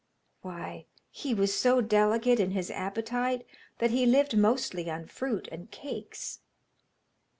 Why 0.41 0.87
he 1.11 1.35
was 1.35 1.53
so 1.55 1.79
delicate 1.79 2.39
in 2.39 2.49
his 2.53 2.71
appetite 2.71 3.45
that 3.77 3.91
he 3.91 4.07
lived 4.07 4.35
mostly 4.35 4.89
on 4.89 5.05
fruit 5.05 5.47
and 5.51 5.69
cakes. 5.69 6.39